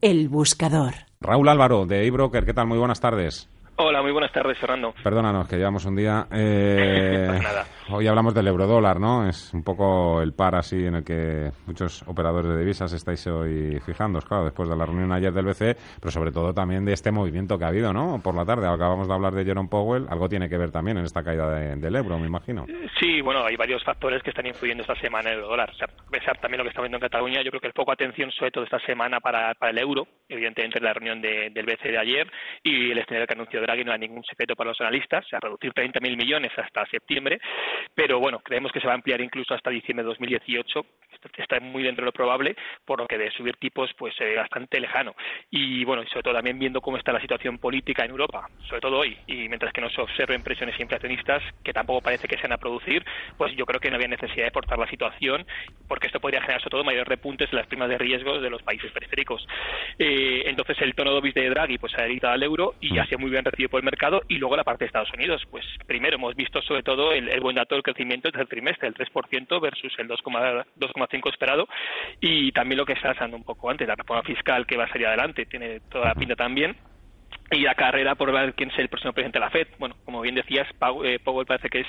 [0.00, 0.94] El buscador.
[1.20, 2.66] Raúl Álvaro, de eBroker, ¿qué tal?
[2.66, 3.48] Muy buenas tardes.
[3.76, 4.92] Hola, muy buenas tardes, Fernando.
[5.02, 6.26] Perdónanos, que llevamos un día.
[6.32, 7.66] Eh, nada.
[7.90, 9.26] Hoy hablamos del eurodólar, ¿no?
[9.26, 13.80] Es un poco el par así en el que muchos operadores de divisas estáis hoy
[13.80, 17.10] fijando, claro, después de la reunión ayer del BCE, pero sobre todo también de este
[17.10, 18.20] movimiento que ha habido, ¿no?
[18.22, 21.04] Por la tarde, acabamos de hablar de Jerome Powell, algo tiene que ver también en
[21.06, 22.66] esta caída de- del euro, me imagino.
[23.00, 25.70] Sí, bueno, hay varios factores que están influyendo esta semana en el dólar.
[25.70, 27.72] O sea, a pesar también lo que está viendo en Cataluña, yo creo que el
[27.72, 31.50] foco de atención, sobre todo esta semana, para, para el euro, evidentemente la reunión de-
[31.50, 32.30] del BCE de ayer
[32.62, 35.40] y el escenario que anunció Draghi no era ningún secreto para los analistas, o sea,
[35.40, 37.40] reducir 30.000 millones hasta septiembre,
[37.94, 41.60] pero bueno, creemos que se va a ampliar incluso hasta diciembre de 2018, esto está
[41.60, 45.14] muy dentro de lo probable, por lo que de subir tipos pues bastante lejano.
[45.50, 48.80] Y bueno, y sobre todo también viendo cómo está la situación política en Europa, sobre
[48.80, 52.42] todo hoy, y mientras que no se observen presiones inflacionistas, que tampoco parece que se
[52.42, 53.04] van a producir,
[53.36, 55.46] pues yo creo que no había necesidad de forzar la situación,
[55.86, 58.62] porque esto podría generar sobre todo mayores repuntes en las primas de riesgo de los
[58.62, 59.46] países periféricos.
[59.98, 63.18] Eh, entonces el tono dovish de Draghi pues ha editado al euro y ha sido
[63.18, 66.16] muy bien recibido por el mercado y luego la parte de Estados Unidos, pues primero
[66.16, 69.94] hemos visto sobre todo el, el buen dato del crecimiento del trimestre, el 3% versus
[69.98, 71.68] el 2,5 2,5 esperado.
[72.20, 74.88] Y también lo que está pasando un poco antes, la reforma fiscal que va a
[74.88, 76.76] salir adelante, tiene toda la pinta también
[77.50, 79.68] y la carrera por ver quién es el próximo presidente de la FED.
[79.78, 80.68] Bueno, como bien decías,
[81.04, 81.86] eh, Powell parece que es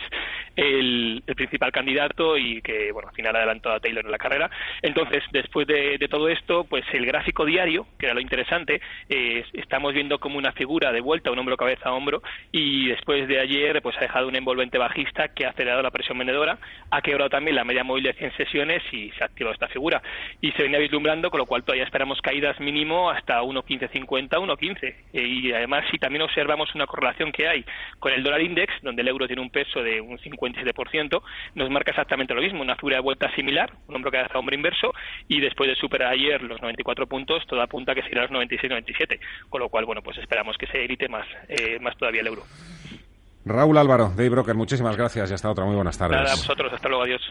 [0.55, 4.49] el, principal candidato y que, bueno, al final adelantó a Taylor en la carrera.
[4.81, 9.43] Entonces, después de, de todo esto, pues el gráfico diario, que era lo interesante, eh,
[9.53, 12.21] estamos viendo como una figura de vuelta, un hombro cabeza a hombro,
[12.52, 16.17] y después de ayer, pues ha dejado un envolvente bajista que ha acelerado la presión
[16.17, 16.58] vendedora,
[16.92, 20.02] ha quebrado también la media móvil de 100 sesiones y se ha activado esta figura.
[20.42, 24.95] Y se venía vislumbrando, con lo cual todavía esperamos caídas mínimo hasta 1.1550, 1.15.
[25.14, 27.65] Eh, y además, si también observamos una correlación que hay
[27.99, 31.21] con el dólar index, donde el euro tiene un peso de un 57%,
[31.55, 34.55] nos marca exactamente lo mismo, una figura de vuelta similar, un hombro que hace hombro
[34.55, 34.93] inverso,
[35.27, 39.20] y después de superar ayer los 94 puntos, todo apunta a que será los 96-97.
[39.49, 42.43] Con lo cual, bueno, pues esperamos que se debilite más, eh, más todavía el euro.
[43.45, 45.66] Raúl Álvaro, de eBroker, muchísimas gracias y hasta otra.
[45.66, 46.17] Muy buenas tardes.
[46.17, 47.21] Nada, a vosotros, hasta luego, adiós.